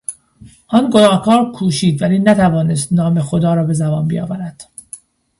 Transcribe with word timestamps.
آن 0.67 0.89
گناهکار 0.93 1.51
کوشید 1.51 2.01
ولی 2.01 2.19
نتوانست 2.19 2.93
نام 2.93 3.19
خدا 3.21 3.53
را 3.53 3.63
به 3.63 3.73
زبان 3.73 4.07
بیاورد. 4.07 4.63